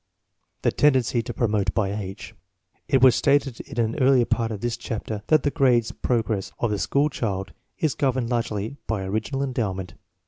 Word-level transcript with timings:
The 0.63 0.71
tendency 0.71 1.21
to 1.21 1.31
promote 1.31 1.75
by 1.75 1.93
age. 1.93 2.33
It 2.87 3.03
was 3.03 3.15
stated 3.15 3.59
in 3.59 3.79
an 3.79 4.01
earlier 4.01 4.25
part 4.25 4.49
of 4.49 4.61
this 4.61 4.75
chapter 4.75 5.21
that 5.27 5.43
the 5.43 5.51
grade 5.51 5.91
progress 6.01 6.51
of 6.57 6.71
the 6.71 6.79
school 6.79 7.09
child 7.11 7.53
is 7.77 7.93
governed 7.93 8.31
largely 8.31 8.77
by 8.87 9.03
original 9.03 9.43
endowment. 9.43 9.93